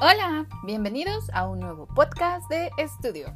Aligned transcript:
Hola, 0.00 0.46
bienvenidos 0.64 1.30
a 1.32 1.46
un 1.46 1.60
nuevo 1.60 1.86
podcast 1.86 2.48
de 2.50 2.68
estudio. 2.78 3.32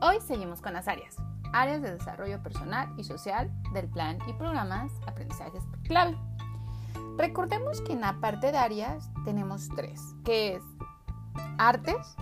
Hoy 0.00 0.16
seguimos 0.26 0.62
con 0.62 0.72
las 0.72 0.88
áreas, 0.88 1.16
áreas 1.52 1.82
de 1.82 1.92
desarrollo 1.92 2.42
personal 2.42 2.88
y 2.96 3.04
social 3.04 3.50
del 3.74 3.88
plan 3.88 4.18
y 4.26 4.32
programas 4.32 4.90
aprendizajes 5.06 5.62
clave. 5.84 6.16
Recordemos 7.18 7.82
que 7.82 7.92
en 7.92 8.00
la 8.00 8.18
parte 8.20 8.52
de 8.52 8.58
áreas 8.58 9.10
tenemos 9.26 9.68
tres, 9.76 10.00
que 10.24 10.54
es 10.54 10.62
artes, 11.58 12.16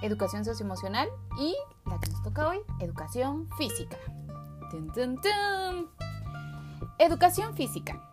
educación 0.00 0.46
socioemocional 0.46 1.08
y 1.38 1.54
la 1.84 2.00
que 2.00 2.10
nos 2.10 2.22
toca 2.22 2.48
hoy, 2.48 2.60
educación 2.80 3.46
física. 3.58 3.98
Educación 6.98 7.54
física. 7.54 8.10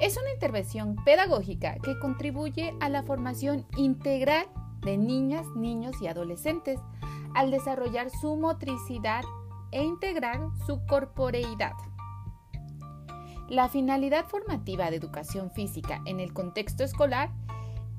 Es 0.00 0.16
una 0.16 0.32
intervención 0.32 0.94
pedagógica 1.04 1.76
que 1.82 1.98
contribuye 1.98 2.72
a 2.80 2.88
la 2.88 3.02
formación 3.02 3.66
integral 3.76 4.46
de 4.82 4.96
niñas, 4.96 5.44
niños 5.56 5.96
y 6.00 6.06
adolescentes 6.06 6.78
al 7.34 7.50
desarrollar 7.50 8.08
su 8.10 8.36
motricidad 8.36 9.24
e 9.72 9.82
integrar 9.82 10.40
su 10.66 10.86
corporeidad. 10.86 11.72
La 13.48 13.68
finalidad 13.68 14.26
formativa 14.26 14.88
de 14.90 14.96
educación 14.96 15.50
física 15.50 16.00
en 16.04 16.20
el 16.20 16.32
contexto 16.32 16.84
escolar 16.84 17.30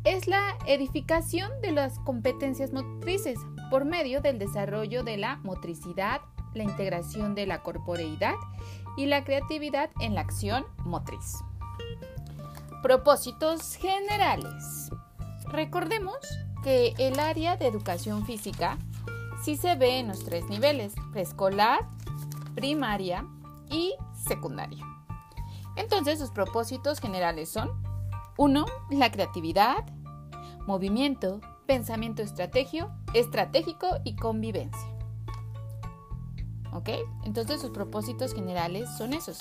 es 0.05 0.27
la 0.27 0.57
edificación 0.67 1.51
de 1.61 1.73
las 1.73 1.99
competencias 1.99 2.71
motrices 2.71 3.37
por 3.69 3.83
medio 3.83 4.21
del 4.21 4.39
desarrollo 4.39 5.03
de 5.03 5.17
la 5.17 5.37
motricidad, 5.37 6.21
la 6.53 6.63
integración 6.63 7.35
de 7.35 7.45
la 7.45 7.61
corporeidad 7.61 8.35
y 8.95 9.07
la 9.07 9.25
creatividad 9.25 9.89
en 9.99 10.15
la 10.15 10.21
acción 10.21 10.65
motriz. 10.85 11.43
Propósitos 12.81 13.75
generales. 13.75 14.89
Recordemos 15.45 16.17
que 16.63 16.93
el 16.97 17.19
área 17.19 17.57
de 17.57 17.67
educación 17.67 18.25
física 18.25 18.77
sí 19.43 19.55
se 19.55 19.75
ve 19.75 19.99
en 19.99 20.07
los 20.07 20.23
tres 20.23 20.45
niveles, 20.49 20.93
preescolar, 21.11 21.87
primaria 22.55 23.25
y 23.69 23.93
secundaria. 24.13 24.85
Entonces 25.75 26.19
sus 26.19 26.31
propósitos 26.31 26.99
generales 26.99 27.49
son 27.49 27.69
1. 28.37 28.65
La 28.91 29.11
creatividad, 29.11 29.85
movimiento, 30.65 31.41
pensamiento 31.65 32.21
estratégico, 32.21 32.89
estratégico 33.13 33.87
y 34.03 34.15
convivencia. 34.15 34.89
¿Ok? 36.73 36.89
Entonces 37.23 37.61
sus 37.61 37.71
propósitos 37.71 38.33
generales 38.33 38.89
son 38.97 39.13
esos 39.13 39.39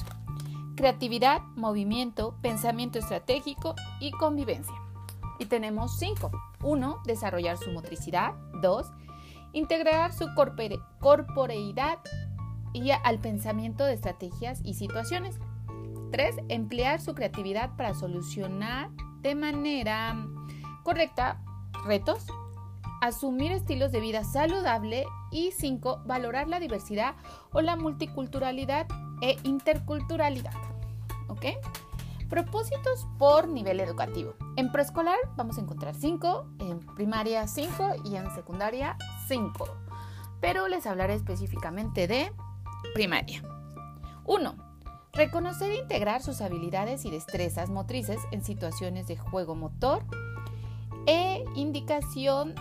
creatividad, 0.79 1.43
movimiento, 1.57 2.37
pensamiento 2.41 3.01
estratégico 3.01 3.75
y 3.98 4.12
convivencia. 4.12 4.77
Y 5.41 5.47
tenemos 5.47 5.98
cinco. 5.98 6.31
Uno, 6.62 7.01
desarrollar 7.05 7.57
su 7.57 7.73
motricidad. 7.73 8.35
Dos, 8.62 8.87
integrar 9.53 10.12
su 10.12 10.27
corporeidad 11.01 11.98
y 12.73 12.91
al 12.93 13.19
pensamiento 13.19 13.85
de 13.85 13.95
estrategias 13.95 14.61
y 14.65 14.75
situaciones. 14.75 15.41
Tres, 16.12 16.37
emplear 16.48 17.01
su 17.01 17.13
creatividad 17.13 17.75
para 17.77 17.92
solucionar 17.95 18.91
de 19.20 19.35
manera 19.35 20.29
correcta 20.85 21.42
retos. 21.87 22.25
Asumir 23.01 23.51
estilos 23.51 23.91
de 23.91 23.98
vida 23.98 24.23
saludable. 24.23 25.07
Y 25.33 25.51
cinco, 25.51 26.03
valorar 26.07 26.47
la 26.47 26.61
diversidad 26.61 27.17
o 27.53 27.63
la 27.63 27.75
multiculturalidad 27.75 28.87
e 29.20 29.37
interculturalidad. 29.42 30.67
¿Ok? 31.29 31.47
Propósitos 32.29 33.07
por 33.19 33.48
nivel 33.48 33.81
educativo. 33.81 34.34
En 34.57 34.71
preescolar 34.71 35.19
vamos 35.37 35.57
a 35.57 35.62
encontrar 35.62 35.95
5, 35.95 36.47
en 36.59 36.81
primaria 36.95 37.47
5 37.47 38.03
y 38.05 38.17
en 38.17 38.31
secundaria 38.35 38.97
5. 39.29 39.67
Pero 40.41 40.69
les 40.69 40.86
hablaré 40.86 41.14
específicamente 41.14 42.07
de 42.07 42.33
primaria. 42.95 43.42
1. 44.25 44.55
Reconocer 45.14 45.70
e 45.70 45.79
integrar 45.79 46.23
sus 46.23 46.41
habilidades 46.42 47.05
y 47.05 47.11
destrezas 47.11 47.70
motrices 47.70 48.20
en 48.31 48.45
situaciones 48.45 49.07
de 49.07 49.17
juego 49.17 49.55
motor 49.55 50.05
e 51.07 51.42
indicación 51.57 52.55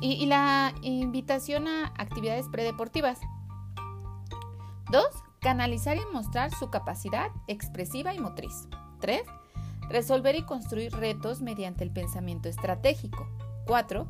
y, 0.00 0.26
la 0.26 0.74
invitación 0.82 1.66
a 1.66 1.86
actividades 1.96 2.46
predeportivas. 2.48 3.18
2. 4.90 5.04
Canalizar 5.48 5.96
y 5.96 6.04
mostrar 6.12 6.50
su 6.50 6.68
capacidad 6.68 7.30
expresiva 7.46 8.12
y 8.12 8.18
motriz. 8.18 8.68
3. 9.00 9.22
Resolver 9.88 10.36
y 10.36 10.42
construir 10.42 10.92
retos 10.92 11.40
mediante 11.40 11.84
el 11.84 11.90
pensamiento 11.90 12.50
estratégico. 12.50 13.26
4. 13.66 14.06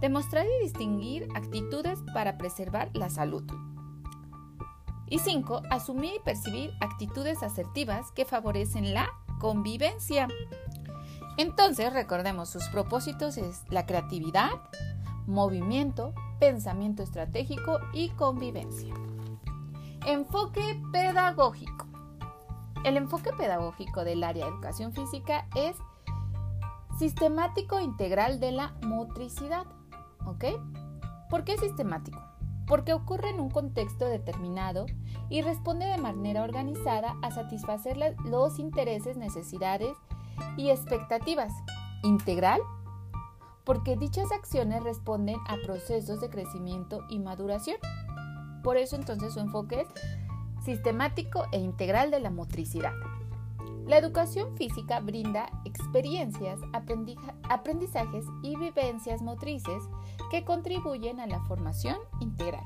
Demostrar 0.00 0.46
y 0.46 0.64
distinguir 0.64 1.28
actitudes 1.36 2.00
para 2.12 2.36
preservar 2.38 2.90
la 2.92 3.08
salud. 3.08 3.44
Y 5.06 5.20
5. 5.20 5.62
Asumir 5.70 6.14
y 6.16 6.24
percibir 6.24 6.72
actitudes 6.80 7.44
asertivas 7.44 8.10
que 8.10 8.24
favorecen 8.24 8.92
la 8.92 9.08
convivencia. 9.38 10.26
Entonces, 11.36 11.92
recordemos, 11.92 12.48
sus 12.48 12.66
propósitos 12.66 13.36
es 13.36 13.62
la 13.70 13.86
creatividad, 13.86 14.50
movimiento, 15.28 16.14
pensamiento 16.40 17.04
estratégico 17.04 17.78
y 17.92 18.08
convivencia. 18.08 18.92
Enfoque 20.06 20.80
pedagógico. 20.92 21.86
El 22.84 22.96
enfoque 22.96 23.32
pedagógico 23.34 24.02
del 24.02 24.24
área 24.24 24.46
de 24.46 24.52
educación 24.52 24.92
física 24.94 25.46
es 25.54 25.76
sistemático 26.98 27.80
integral 27.80 28.40
de 28.40 28.52
la 28.52 28.74
motricidad. 28.82 29.66
¿Ok? 30.24 30.44
¿Por 31.28 31.44
qué 31.44 31.58
sistemático? 31.58 32.18
Porque 32.66 32.94
ocurre 32.94 33.30
en 33.30 33.40
un 33.40 33.50
contexto 33.50 34.06
determinado 34.06 34.86
y 35.28 35.42
responde 35.42 35.86
de 35.86 35.98
manera 35.98 36.42
organizada 36.42 37.16
a 37.20 37.30
satisfacer 37.30 37.98
los 38.24 38.58
intereses, 38.58 39.18
necesidades 39.18 39.96
y 40.56 40.70
expectativas. 40.70 41.52
Integral 42.02 42.62
porque 43.64 43.96
dichas 43.96 44.32
acciones 44.32 44.82
responden 44.82 45.36
a 45.46 45.56
procesos 45.64 46.20
de 46.20 46.28
crecimiento 46.28 47.04
y 47.08 47.18
maduración. 47.20 47.76
Por 48.62 48.76
eso 48.76 48.96
entonces 48.96 49.34
su 49.34 49.40
enfoque 49.40 49.82
es 49.82 49.88
sistemático 50.64 51.46
e 51.52 51.58
integral 51.58 52.10
de 52.10 52.20
la 52.20 52.30
motricidad. 52.30 52.92
La 53.86 53.98
educación 53.98 54.56
física 54.56 55.00
brinda 55.00 55.50
experiencias, 55.64 56.60
aprendizajes 57.48 58.24
y 58.42 58.56
vivencias 58.56 59.20
motrices 59.22 59.82
que 60.30 60.44
contribuyen 60.44 61.18
a 61.18 61.26
la 61.26 61.40
formación 61.40 61.96
integral. 62.20 62.64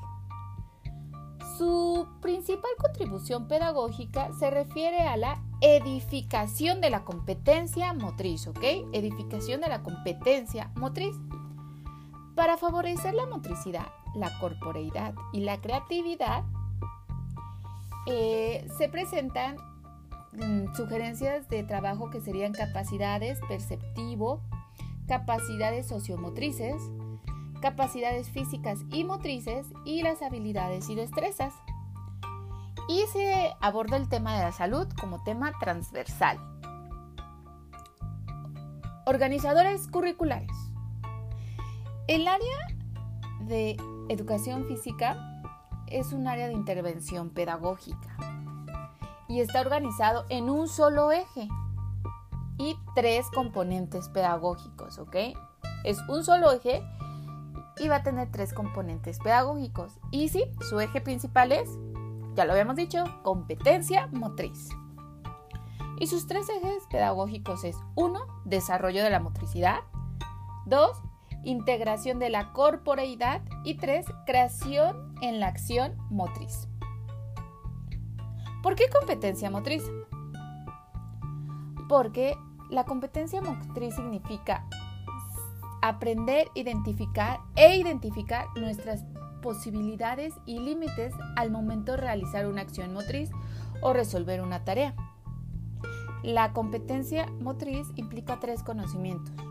Su 1.57 2.05
principal 2.21 2.71
contribución 2.77 3.47
pedagógica 3.47 4.31
se 4.33 4.51
refiere 4.51 5.01
a 5.01 5.15
la 5.15 5.41
edificación 5.61 6.81
de 6.81 6.89
la 6.89 7.05
competencia 7.05 7.93
motriz, 7.93 8.45
¿ok? 8.45 8.63
Edificación 8.91 9.61
de 9.61 9.69
la 9.69 9.81
competencia 9.81 10.71
motriz. 10.75 11.15
Para 12.35 12.57
favorecer 12.57 13.13
la 13.13 13.25
motricidad, 13.25 13.87
la 14.15 14.37
corporeidad 14.39 15.13
y 15.33 15.41
la 15.41 15.59
creatividad, 15.61 16.43
eh, 18.07 18.67
se 18.77 18.87
presentan 18.89 19.57
mm, 20.33 20.73
sugerencias 20.75 21.49
de 21.49 21.63
trabajo 21.63 22.09
que 22.09 22.21
serían 22.21 22.53
capacidades 22.53 23.39
perceptivo, 23.47 24.41
capacidades 25.07 25.87
sociomotrices, 25.87 26.81
capacidades 27.61 28.29
físicas 28.29 28.79
y 28.91 29.03
motrices 29.03 29.67
y 29.85 30.03
las 30.03 30.21
habilidades 30.21 30.89
y 30.89 30.95
destrezas. 30.95 31.53
Y 32.87 33.01
se 33.11 33.51
aborda 33.61 33.97
el 33.97 34.07
tema 34.07 34.35
de 34.35 34.43
la 34.43 34.51
salud 34.51 34.87
como 34.99 35.23
tema 35.23 35.51
transversal. 35.59 36.37
Organizadores 39.07 39.87
curriculares. 39.87 40.51
El 42.07 42.27
área 42.27 42.74
de 43.45 43.77
educación 44.09 44.65
física 44.65 45.17
es 45.87 46.13
un 46.13 46.27
área 46.27 46.47
de 46.47 46.53
intervención 46.53 47.29
pedagógica 47.29 48.17
y 49.27 49.39
está 49.39 49.61
organizado 49.61 50.25
en 50.29 50.49
un 50.49 50.67
solo 50.67 51.11
eje 51.11 51.47
y 52.57 52.75
tres 52.95 53.27
componentes 53.33 54.09
pedagógicos, 54.09 54.97
¿ok? 54.99 55.15
Es 55.83 55.97
un 56.07 56.23
solo 56.23 56.51
eje 56.51 56.83
y 57.77 57.87
va 57.87 57.97
a 57.97 58.03
tener 58.03 58.31
tres 58.31 58.53
componentes 58.53 59.19
pedagógicos. 59.19 59.99
Y 60.11 60.29
sí, 60.29 60.45
su 60.69 60.79
eje 60.79 61.01
principal 61.01 61.51
es, 61.51 61.69
ya 62.35 62.45
lo 62.45 62.53
habíamos 62.53 62.75
dicho, 62.75 63.03
competencia 63.23 64.07
motriz. 64.07 64.69
Y 65.99 66.07
sus 66.07 66.27
tres 66.27 66.49
ejes 66.49 66.83
pedagógicos 66.89 67.63
es 67.63 67.77
uno, 67.95 68.25
Desarrollo 68.45 69.03
de 69.03 69.09
la 69.09 69.19
motricidad. 69.19 69.79
dos 70.65 71.01
integración 71.45 72.19
de 72.19 72.29
la 72.29 72.51
corporeidad 72.51 73.41
y 73.63 73.75
tres, 73.75 74.05
creación 74.25 75.15
en 75.21 75.39
la 75.39 75.47
acción 75.47 75.93
motriz. 76.09 76.67
¿Por 78.61 78.75
qué 78.75 78.89
competencia 78.89 79.49
motriz? 79.49 79.83
Porque 81.87 82.35
la 82.69 82.83
competencia 82.83 83.41
motriz 83.41 83.95
significa 83.95 84.65
aprender, 85.81 86.49
identificar 86.55 87.39
e 87.55 87.77
identificar 87.77 88.47
nuestras 88.55 89.05
posibilidades 89.43 90.33
y 90.47 90.59
límites 90.59 91.13
al 91.35 91.51
momento 91.51 91.91
de 91.91 91.99
realizar 91.99 92.47
una 92.47 92.61
acción 92.61 92.91
motriz 92.91 93.29
o 93.81 93.93
resolver 93.93 94.41
una 94.41 94.65
tarea. 94.65 94.95
La 96.23 96.53
competencia 96.53 97.27
motriz 97.39 97.85
implica 97.97 98.39
tres 98.39 98.63
conocimientos. 98.63 99.44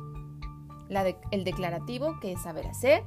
El 0.88 1.44
declarativo, 1.44 2.18
que 2.20 2.32
es 2.32 2.42
saber 2.42 2.66
hacer, 2.66 3.04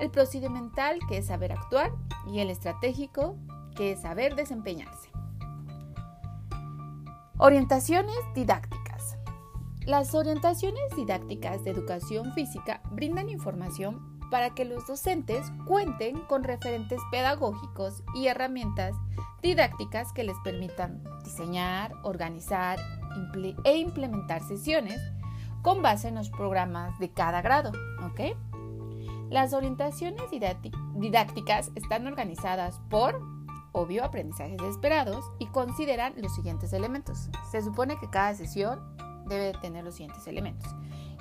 el 0.00 0.10
procedimental, 0.10 0.98
que 1.08 1.18
es 1.18 1.26
saber 1.26 1.52
actuar, 1.52 1.92
y 2.26 2.40
el 2.40 2.50
estratégico, 2.50 3.36
que 3.76 3.92
es 3.92 4.02
saber 4.02 4.34
desempeñarse. 4.34 5.10
Orientaciones 7.38 8.16
didácticas. 8.34 9.16
Las 9.84 10.14
orientaciones 10.14 10.84
didácticas 10.94 11.64
de 11.64 11.70
educación 11.70 12.32
física 12.34 12.82
brindan 12.92 13.28
información 13.28 14.20
para 14.30 14.50
que 14.54 14.64
los 14.64 14.86
docentes 14.86 15.52
cuenten 15.66 16.20
con 16.20 16.44
referentes 16.44 17.00
pedagógicos 17.10 18.02
y 18.14 18.28
herramientas 18.28 18.94
didácticas 19.42 20.12
que 20.12 20.24
les 20.24 20.36
permitan 20.44 21.02
diseñar, 21.24 21.92
organizar 22.02 22.78
e 23.64 23.76
implementar 23.76 24.42
sesiones 24.42 25.00
con 25.62 25.80
base 25.80 26.08
en 26.08 26.16
los 26.16 26.28
programas 26.30 26.98
de 26.98 27.10
cada 27.10 27.40
grado. 27.40 27.72
Las 29.30 29.54
orientaciones 29.54 30.22
didácticas 30.94 31.70
están 31.74 32.06
organizadas 32.06 32.80
por, 32.90 33.18
obvio, 33.72 34.04
aprendizajes 34.04 34.60
esperados 34.62 35.24
y 35.38 35.46
consideran 35.46 36.12
los 36.18 36.34
siguientes 36.34 36.74
elementos. 36.74 37.30
Se 37.50 37.62
supone 37.62 37.98
que 37.98 38.10
cada 38.10 38.34
sesión 38.34 38.80
debe 39.26 39.52
tener 39.60 39.84
los 39.84 39.94
siguientes 39.94 40.26
elementos. 40.26 40.68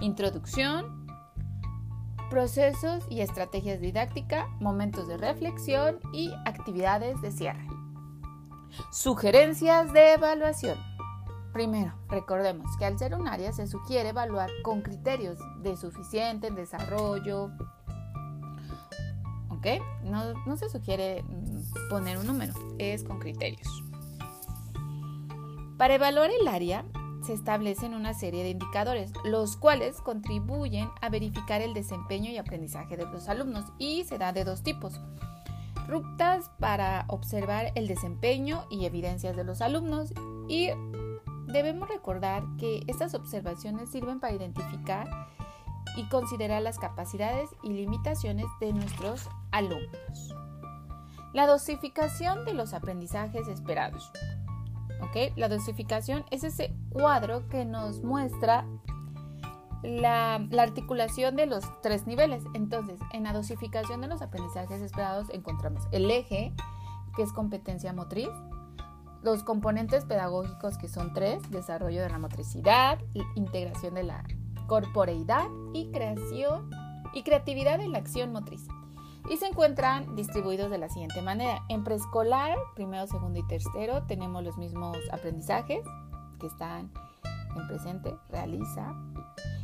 Introducción, 0.02 1.08
procesos 2.30 3.06
y 3.10 3.22
estrategias 3.22 3.80
didácticas, 3.80 4.46
momentos 4.60 5.08
de 5.08 5.18
reflexión 5.18 6.00
y 6.12 6.34
actividades 6.46 7.22
de 7.22 7.32
cierre. 7.32 7.66
Sugerencias 8.92 9.94
de 9.94 10.14
evaluación. 10.14 10.78
Primero, 11.54 11.94
recordemos 12.08 12.78
que 12.78 12.86
al 12.86 12.98
ser 12.98 13.14
un 13.14 13.28
área 13.28 13.52
se 13.52 13.68
sugiere 13.68 14.10
evaluar 14.10 14.50
con 14.64 14.82
criterios 14.82 15.38
de 15.62 15.76
suficiente 15.76 16.50
desarrollo. 16.50 17.52
¿Ok? 19.50 19.68
No, 20.04 20.58
se 20.58 20.70
sugiere 20.70 21.24
mm, 21.24 21.90
poner 21.90 22.18
un 22.18 22.28
número, 22.28 22.54
es 22.78 23.04
con 23.04 23.20
criterios. 23.20 23.68
Para 25.78 25.96
evaluar 25.96 26.30
el 26.32 26.48
área 26.48 26.86
se 27.26 27.34
establecen 27.34 27.94
una 27.94 28.14
serie 28.14 28.44
de 28.44 28.50
indicadores, 28.52 29.12
los 29.26 29.58
cuales 29.58 30.00
contribuyen 30.02 30.90
a 31.02 31.10
verificar 31.10 31.62
el 31.62 31.74
desempeño 31.74 32.32
y 32.32 32.38
aprendizaje 32.38 32.98
de 32.98 33.06
los 33.06 33.28
alumnos 33.30 33.66
y 33.78 34.04
se 34.06 34.18
da 34.18 34.32
de 34.32 34.44
dos 34.44 34.64
tipos 34.64 35.00
rutas 35.88 36.50
para 36.60 37.06
observar 37.10 37.72
el 37.76 37.88
desempeño 37.88 38.66
y 38.72 38.86
evidencias 38.86 39.36
de 39.36 39.44
los 39.44 39.62
alumnos 39.62 40.14
y 40.48 40.70
debemos 41.52 41.90
recordar 41.90 42.44
que 42.58 42.84
estas 42.88 43.14
observaciones 43.14 43.90
sirven 43.90 44.20
para 44.20 44.34
identificar 44.34 45.08
y 45.98 46.08
considerar 46.10 46.62
las 46.62 46.80
capacidades 46.80 47.50
y 47.64 47.70
limitaciones 47.70 48.48
de 48.60 48.74
nuestros 48.74 49.30
alumnos. 49.52 50.36
La 51.34 51.48
dosificación 51.48 52.46
de 52.46 52.54
los 52.54 52.74
aprendizajes 52.74 53.48
esperados. 53.48 54.12
La 55.36 55.50
dosificación 55.50 56.24
es 56.32 56.44
ese 56.44 56.74
cuadro 56.90 57.48
que 57.50 57.66
nos 57.66 58.02
muestra 58.02 58.66
la, 59.84 60.36
articulación 60.36 61.36
de 61.36 61.48
los 61.48 61.66
tres 61.82 62.08
niveles. 62.08 62.44
Entonces, 62.54 63.00
en 63.12 63.24
la 63.24 63.34
dosificación 63.34 64.00
de 64.02 64.08
los 64.08 64.22
aprendizajes 64.22 64.82
esperados 64.82 65.30
encontramos 65.32 65.84
el 65.92 66.10
eje, 66.10 66.54
que 67.16 67.24
es 67.24 67.34
competencia 67.34 67.92
motriz, 67.92 68.30
los 69.24 69.44
componentes 69.44 70.06
pedagógicos, 70.06 70.78
que 70.78 70.88
son 70.88 71.14
tres, 71.14 71.50
desarrollo 71.52 72.02
de 72.02 72.10
la 72.10 72.20
motricidad, 72.20 73.00
integración 73.36 73.94
de 73.94 74.04
la 74.04 74.24
corporeidad 74.68 75.46
y 75.74 75.92
creación 75.92 76.70
y 77.14 77.24
creatividad 77.24 77.82
en 77.82 77.92
la 77.92 78.00
acción 78.00 78.32
motriz. 78.32 78.68
Y 79.30 79.38
se 79.38 79.48
encuentran 79.48 80.16
distribuidos 80.16 80.72
de 80.72 80.80
la 80.80 80.90
siguiente 80.90 81.22
manera. 81.22 81.64
En 81.70 81.84
preescolar, 81.84 82.58
primero, 82.76 83.06
segundo 83.06 83.40
y 83.40 83.48
tercero, 83.48 84.04
tenemos 84.08 84.44
los 84.44 84.58
mismos 84.58 84.98
aprendizajes 85.12 85.86
que 86.40 86.48
están 86.48 86.92
en 87.56 87.68
presente, 87.68 88.16
realiza, 88.30 88.96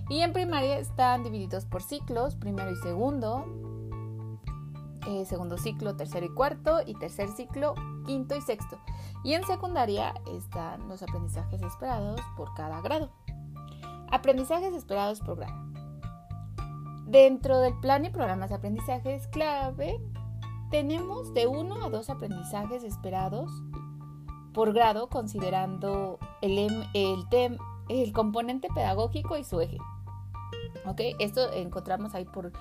y 0.10 0.22
en 0.22 0.32
primaria 0.32 0.78
están 0.78 1.24
divididos 1.24 1.66
por 1.66 1.82
ciclos, 1.82 2.36
primero 2.36 2.72
y 2.72 2.76
segundo, 2.78 3.46
eh, 5.08 5.26
segundo 5.26 5.58
ciclo, 5.58 5.96
tercero 5.96 6.26
y 6.26 6.30
cuarto, 6.30 6.82
y 6.86 6.94
tercer 6.96 7.30
ciclo, 7.30 7.76
quinto 8.06 8.36
y 8.36 8.42
sexto. 8.42 8.78
Y 9.24 9.34
en 9.34 9.46
secundaria 9.46 10.14
están 10.36 10.90
los 10.90 11.02
aprendizajes 11.02 11.62
esperados 11.62 12.20
por 12.36 12.54
cada 12.56 12.82
grado. 12.82 13.10
Aprendizajes 14.12 14.74
esperados 14.74 15.22
por 15.22 15.38
grado. 15.38 15.56
Dentro 17.06 17.60
del 17.60 17.74
plan 17.80 18.04
y 18.04 18.10
programas 18.10 18.50
de 18.50 18.56
aprendizajes 18.56 19.28
clave, 19.28 19.98
tenemos 20.72 21.34
de 21.34 21.48
uno 21.48 21.86
a 21.86 21.90
dos 21.90 22.10
aprendizajes 22.10 22.84
esperados 22.84 23.50
por 24.54 24.74
grado, 24.74 25.08
considerando 25.08 26.20
el, 26.42 26.58
em, 26.58 26.84
el, 26.94 27.58
el 27.88 28.12
componente 28.12 28.68
pedagógico 28.76 29.38
y 29.38 29.46
su 29.46 29.62
eje. 29.62 29.78
¿Ok? 30.86 31.00
Esto 31.20 31.50
encontramos 31.54 32.14
ahí 32.14 32.26
por, 32.26 32.52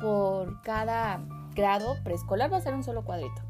por 0.00 0.62
cada 0.62 1.20
grado 1.60 2.02
preescolar 2.02 2.50
va 2.50 2.56
a 2.56 2.60
ser 2.60 2.74
un 2.74 2.82
solo 2.82 3.04
cuadrito. 3.04 3.42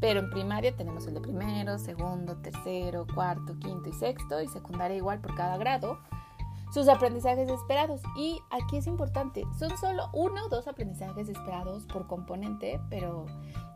Pero 0.00 0.20
en 0.20 0.30
primaria 0.30 0.76
tenemos 0.76 1.06
el 1.06 1.14
de 1.14 1.20
primero, 1.20 1.78
segundo, 1.78 2.36
tercero, 2.38 3.06
cuarto, 3.14 3.58
quinto 3.60 3.88
y 3.88 3.92
sexto 3.92 4.42
y 4.42 4.48
secundaria 4.48 4.96
igual 4.96 5.20
por 5.20 5.34
cada 5.34 5.56
grado. 5.56 5.98
Sus 6.72 6.88
aprendizajes 6.88 7.48
esperados. 7.48 8.02
Y 8.16 8.40
aquí 8.50 8.76
es 8.76 8.86
importante, 8.86 9.44
son 9.58 9.76
solo 9.78 10.10
uno 10.12 10.46
o 10.46 10.48
dos 10.48 10.66
aprendizajes 10.66 11.28
esperados 11.28 11.86
por 11.86 12.06
componente, 12.08 12.80
pero 12.90 13.26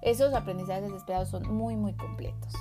esos 0.03 0.35
aprendizajes 0.35 0.93
esperados 0.93 1.29
son 1.29 1.55
muy, 1.55 1.76
muy 1.76 1.94
completos. 1.94 2.53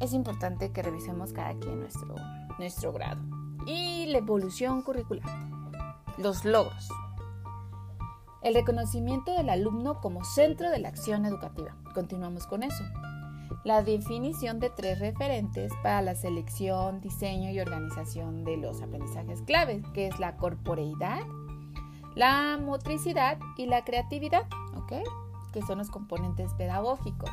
Es 0.00 0.12
importante 0.12 0.70
que 0.70 0.82
revisemos 0.82 1.32
cada 1.32 1.54
quien 1.54 1.80
nuestro, 1.80 2.14
nuestro 2.58 2.92
grado 2.92 3.20
y 3.66 4.06
la 4.06 4.18
evolución 4.18 4.82
curricular. 4.82 5.28
Los 6.18 6.44
logros. 6.44 6.90
El 8.42 8.54
reconocimiento 8.54 9.34
del 9.36 9.50
alumno 9.50 10.00
como 10.00 10.24
centro 10.24 10.70
de 10.70 10.78
la 10.78 10.88
acción 10.88 11.26
educativa. 11.26 11.76
Continuamos 11.94 12.46
con 12.46 12.62
eso. 12.62 12.84
La 13.64 13.82
definición 13.82 14.60
de 14.60 14.70
tres 14.70 14.98
referentes 14.98 15.70
para 15.82 16.00
la 16.00 16.14
selección, 16.14 17.02
diseño 17.02 17.50
y 17.50 17.60
organización 17.60 18.44
de 18.44 18.56
los 18.56 18.80
aprendizajes 18.80 19.42
claves, 19.42 19.84
que 19.92 20.06
es 20.06 20.18
la 20.18 20.36
corporeidad, 20.38 21.20
la 22.14 22.58
motricidad 22.58 23.38
y 23.58 23.66
la 23.66 23.84
creatividad, 23.84 24.46
¿ok? 24.74 24.92
Que 25.52 25.60
son 25.60 25.76
los 25.76 25.90
componentes 25.90 26.54
pedagógicos. 26.54 27.30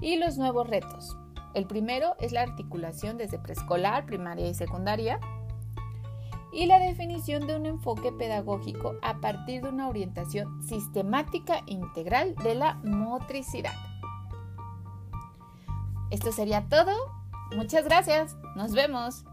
Y 0.00 0.16
los 0.16 0.38
nuevos 0.38 0.68
retos. 0.68 1.16
El 1.54 1.66
primero 1.66 2.14
es 2.20 2.30
la 2.30 2.42
articulación 2.42 3.18
desde 3.18 3.40
preescolar, 3.40 4.06
primaria 4.06 4.46
y 4.46 4.54
secundaria, 4.54 5.18
y 6.52 6.66
la 6.66 6.78
definición 6.78 7.46
de 7.46 7.56
un 7.56 7.66
enfoque 7.66 8.12
pedagógico 8.12 8.96
a 9.02 9.20
partir 9.20 9.62
de 9.62 9.68
una 9.68 9.88
orientación 9.88 10.62
sistemática 10.62 11.58
e 11.66 11.72
integral 11.74 12.34
de 12.36 12.54
la 12.54 12.74
motricidad. 12.84 13.74
Esto 16.10 16.32
sería 16.32 16.68
todo. 16.68 16.92
Muchas 17.56 17.84
gracias. 17.84 18.36
Nos 18.56 18.72
vemos. 18.72 19.24